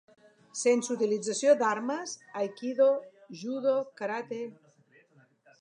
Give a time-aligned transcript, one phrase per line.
[0.61, 2.15] Sense utilització d'armes:
[2.45, 2.89] aikido,
[3.45, 4.41] judo, karate.